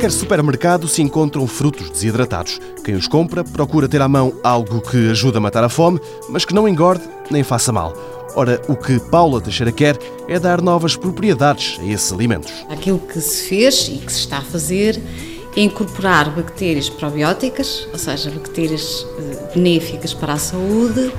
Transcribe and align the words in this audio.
qualquer 0.00 0.12
supermercado 0.12 0.88
se 0.88 1.02
encontram 1.02 1.46
frutos 1.46 1.90
desidratados. 1.90 2.58
Quem 2.82 2.94
os 2.94 3.06
compra 3.06 3.44
procura 3.44 3.86
ter 3.86 4.00
à 4.00 4.08
mão 4.08 4.32
algo 4.42 4.80
que 4.80 5.10
ajuda 5.10 5.36
a 5.36 5.40
matar 5.42 5.62
a 5.62 5.68
fome, 5.68 6.00
mas 6.30 6.42
que 6.42 6.54
não 6.54 6.66
engorde 6.66 7.02
nem 7.30 7.42
faça 7.42 7.70
mal. 7.70 7.94
Ora, 8.34 8.62
o 8.66 8.74
que 8.74 8.98
Paula 8.98 9.42
Teixeira 9.42 9.70
quer 9.70 9.98
é 10.26 10.38
dar 10.38 10.62
novas 10.62 10.96
propriedades 10.96 11.78
a 11.80 11.84
esses 11.84 12.10
alimentos. 12.10 12.50
Aquilo 12.70 12.98
que 12.98 13.20
se 13.20 13.46
fez 13.46 13.88
e 13.88 13.98
que 13.98 14.10
se 14.10 14.20
está 14.20 14.38
a 14.38 14.42
fazer 14.42 14.98
é 15.54 15.60
incorporar 15.60 16.34
bactérias 16.34 16.88
probióticas, 16.88 17.86
ou 17.92 17.98
seja, 17.98 18.30
bactérias 18.30 19.06
eh, 19.18 19.54
benéficas 19.54 20.14
para 20.14 20.32
a 20.32 20.38
saúde, 20.38 21.12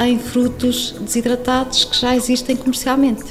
em 0.00 0.18
frutos 0.18 0.96
desidratados 1.00 1.84
que 1.84 1.96
já 1.96 2.16
existem 2.16 2.56
comercialmente. 2.56 3.22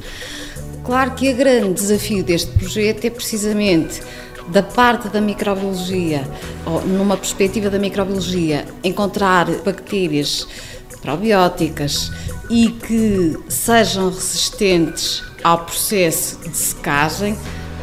Claro 0.86 1.12
que 1.12 1.30
o 1.30 1.36
grande 1.36 1.74
desafio 1.74 2.24
deste 2.24 2.52
projeto 2.58 3.04
é 3.04 3.10
precisamente 3.10 4.02
da 4.48 4.64
parte 4.64 5.10
da 5.10 5.22
microbiologia, 5.22 6.28
ou 6.66 6.82
numa 6.82 7.18
perspectiva 7.18 7.70
da 7.70 7.80
microbiologia, 7.80 8.66
encontrar 8.84 9.46
bactérias 9.64 10.48
probióticas 11.02 12.12
e 12.50 12.70
que 12.70 13.38
sejam 13.50 14.10
resistentes 14.10 15.24
ao 15.44 15.66
processo 15.66 16.40
de 16.40 16.56
secagem. 16.56 17.38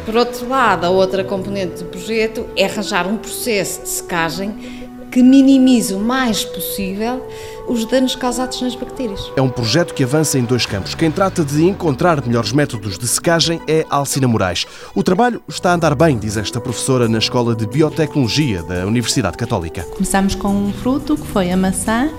Por 0.05 0.15
outro 0.15 0.49
lado, 0.49 0.85
a 0.85 0.89
outra 0.89 1.23
componente 1.23 1.83
do 1.83 1.89
projeto 1.89 2.47
é 2.55 2.65
arranjar 2.65 3.05
um 3.07 3.17
processo 3.17 3.83
de 3.83 3.89
secagem 3.89 4.80
que 5.11 5.21
minimize 5.21 5.93
o 5.93 5.99
mais 5.99 6.45
possível 6.45 7.21
os 7.67 7.85
danos 7.85 8.15
causados 8.15 8.61
nas 8.61 8.75
bactérias. 8.75 9.31
É 9.35 9.41
um 9.41 9.49
projeto 9.49 9.93
que 9.93 10.03
avança 10.03 10.39
em 10.39 10.43
dois 10.43 10.65
campos. 10.65 10.95
Quem 10.95 11.11
trata 11.11 11.43
de 11.43 11.63
encontrar 11.63 12.25
melhores 12.25 12.51
métodos 12.51 12.97
de 12.97 13.07
secagem 13.07 13.61
é 13.67 13.85
Alcina 13.89 14.27
Moraes. 14.27 14.65
O 14.95 15.03
trabalho 15.03 15.41
está 15.47 15.71
a 15.71 15.73
andar 15.75 15.95
bem, 15.95 16.17
diz 16.17 16.37
esta 16.37 16.59
professora 16.59 17.07
na 17.07 17.17
Escola 17.17 17.55
de 17.55 17.67
Biotecnologia 17.67 18.63
da 18.63 18.85
Universidade 18.85 19.37
Católica. 19.37 19.83
Começamos 19.83 20.35
com 20.35 20.49
um 20.49 20.73
fruto 20.73 21.15
que 21.15 21.27
foi 21.27 21.51
a 21.51 21.57
maçã, 21.57 22.09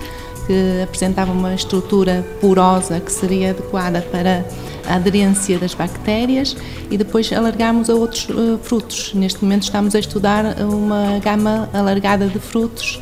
que 0.47 0.83
apresentava 0.83 1.33
uma 1.33 1.55
estrutura 1.55 2.27
porosa 2.41 3.01
que 3.01 3.13
seria 3.13 3.51
adequada 3.51 4.03
para 4.03 4.45
a 4.87 4.97
aderência 4.97 5.59
das 5.59 5.75
bactérias 5.75 6.57
e 6.91 6.97
depois 6.97 7.33
alargamos 7.33 7.89
a 7.89 7.95
outros 7.95 8.29
uh, 8.29 8.59
frutos. 8.63 9.13
Neste 9.15 9.43
momento 9.43 9.65
estamos 9.65 9.95
a 9.95 9.99
estudar 9.99 10.57
uma 10.61 11.19
gama 11.19 11.69
alargada 11.73 12.27
de 12.27 12.39
frutos 12.39 13.01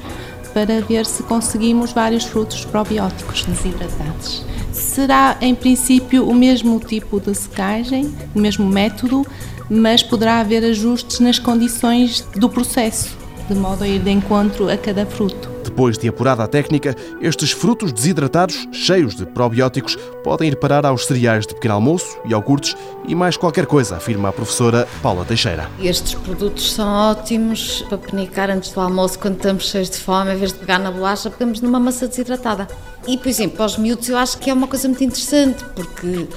para 0.53 0.81
ver 0.81 1.07
se 1.07 1.23
conseguimos 1.23 1.93
vários 1.93 2.25
frutos 2.25 2.65
probióticos 2.65 3.45
desidratados. 3.45 4.45
Será, 4.73 5.37
em 5.41 5.55
princípio, 5.55 6.29
o 6.29 6.35
mesmo 6.35 6.79
tipo 6.81 7.21
de 7.21 7.35
secagem, 7.35 8.13
o 8.35 8.41
mesmo 8.41 8.67
método, 8.67 9.27
mas 9.69 10.03
poderá 10.03 10.41
haver 10.41 10.65
ajustes 10.65 11.21
nas 11.21 11.39
condições 11.39 12.27
do 12.35 12.49
processo, 12.49 13.17
de 13.51 13.59
modo 13.59 13.83
a 13.83 13.89
ir 13.89 14.01
de 14.01 14.11
encontro 14.11 14.71
a 14.71 14.77
cada 14.77 15.05
fruto. 15.05 15.51
Depois 15.65 15.99
de 15.99 16.09
apurada 16.09 16.45
a 16.45 16.47
técnica, 16.47 16.95
estes 17.21 17.51
frutos 17.51 17.93
desidratados, 17.93 18.69
cheios 18.71 19.17
de 19.17 19.27
probióticos, 19.27 19.97
podem 20.23 20.49
ir 20.49 20.57
parar 20.57 20.87
aos 20.87 21.07
cereais 21.07 21.47
de 21.47 21.55
pequeno 21.55 21.75
almoço, 21.75 22.17
iogurtes 22.25 22.77
e 23.09 23.15
mais 23.15 23.37
qualquer 23.37 23.67
coisa, 23.67 23.97
afirma 23.97 24.29
a 24.29 24.33
professora 24.33 24.87
Paula 25.03 25.25
Teixeira. 25.25 25.69
Estes 25.81 26.15
produtos 26.15 26.73
são 26.73 26.89
ótimos 27.11 27.83
para 27.89 27.99
penicar 27.99 28.51
antes 28.51 28.71
do 28.71 28.81
almoço, 28.81 29.19
quando 29.19 29.37
estamos 29.37 29.69
cheios 29.69 29.91
de 29.91 29.97
fome, 29.99 30.33
em 30.33 30.37
vez 30.37 30.53
de 30.53 30.59
pegar 30.61 30.79
na 30.79 30.91
bolacha, 30.91 31.29
pegamos 31.29 31.61
numa 31.61 31.81
massa 31.81 32.07
desidratada. 32.07 32.69
E, 33.09 33.19
por 33.19 33.29
exemplo, 33.29 33.57
para 33.57 33.67
os 33.67 33.77
miúdos 33.77 34.09
eu 34.09 34.17
acho 34.17 34.39
que 34.39 34.49
é 34.49 34.55
uma 34.55 34.69
coisa 34.69 34.87
muito 34.87 35.03
interessante, 35.03 35.65
porque 35.75 36.29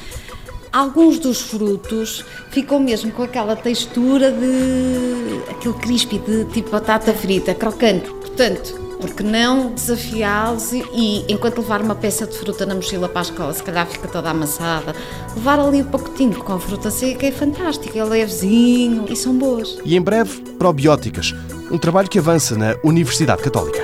alguns 0.74 1.20
dos 1.20 1.40
frutos 1.40 2.26
ficam 2.50 2.80
mesmo 2.80 3.12
com 3.12 3.22
aquela 3.22 3.56
textura 3.56 4.32
de 4.32 5.52
aquele 5.52 5.76
crispy 5.76 6.18
de 6.18 6.46
tipo 6.46 6.72
batata 6.72 7.14
frita, 7.14 7.54
crocante. 7.54 8.10
Portanto, 8.10 8.82
porque 9.00 9.22
não 9.22 9.72
desafiá-los 9.72 10.72
e, 10.74 10.84
e, 10.94 11.26
enquanto 11.32 11.60
levar 11.60 11.82
uma 11.82 11.94
peça 11.94 12.26
de 12.26 12.36
fruta 12.38 12.66
na 12.66 12.74
mochila 12.74 13.08
para 13.08 13.22
a 13.22 13.24
escola, 13.24 13.54
se 13.54 13.62
calhar 13.62 13.86
fica 13.86 14.08
toda 14.08 14.32
amassada, 14.32 14.96
levar 15.36 15.60
ali 15.60 15.82
um 15.82 15.86
pacotinho 15.86 16.42
com 16.44 16.54
a 16.54 16.60
fruta 16.60 16.90
seca 16.90 17.28
é 17.28 17.32
fantástico, 17.32 17.98
é 17.98 18.04
levezinho 18.04 19.06
e 19.10 19.16
são 19.16 19.38
boas. 19.38 19.78
E 19.86 19.96
em 19.96 20.02
breve, 20.02 20.42
probióticas, 20.58 21.36
um 21.70 21.78
trabalho 21.78 22.10
que 22.10 22.18
avança 22.18 22.58
na 22.58 22.76
Universidade 22.84 23.44
Católica. 23.44 23.84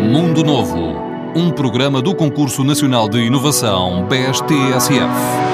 Mundo 0.00 0.44
Novo, 0.44 1.03
um 1.34 1.50
programa 1.50 2.00
do 2.00 2.14
Concurso 2.14 2.62
Nacional 2.62 3.08
de 3.08 3.18
Inovação 3.18 4.06
BSTSF. 4.06 5.53